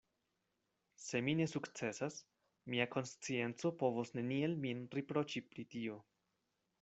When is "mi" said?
1.25-1.35